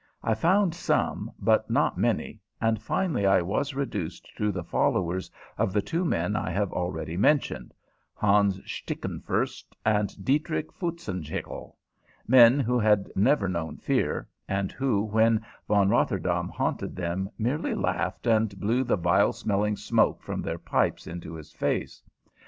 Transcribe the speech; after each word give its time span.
I 0.23 0.33
found 0.33 0.73
some, 0.73 1.31
but 1.37 1.69
not 1.69 1.95
many, 1.95 2.41
and 2.59 2.81
finally 2.81 3.27
I 3.27 3.39
was 3.43 3.75
reduced 3.75 4.35
to 4.37 4.51
the 4.51 4.63
followers 4.63 5.29
of 5.59 5.71
the 5.73 5.81
two 5.83 6.03
men 6.03 6.35
I 6.35 6.49
have 6.49 6.73
already 6.73 7.15
mentioned 7.17 7.71
Hans 8.15 8.57
Stickenfurst 8.65 9.75
and 9.85 10.09
Diedrich 10.25 10.73
Foutzenhickle 10.73 11.75
men 12.27 12.59
who 12.59 12.79
had 12.79 13.11
never 13.15 13.47
known 13.47 13.77
fear, 13.77 14.27
and 14.47 14.71
who, 14.71 15.03
when 15.03 15.45
Von 15.67 15.89
Rotterdaam 15.89 16.49
haunted 16.49 16.95
them, 16.95 17.29
merely 17.37 17.75
laughed 17.75 18.25
and 18.25 18.59
blew 18.59 18.83
the 18.83 18.97
vile 18.97 19.31
smelling 19.33 19.75
smoke 19.77 20.23
from 20.23 20.41
their 20.41 20.57
pipes 20.57 21.05
into 21.05 21.35
his 21.35 21.51
face. 21.51 22.01